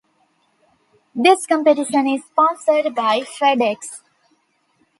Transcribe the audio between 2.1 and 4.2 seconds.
sponsored by FedEx.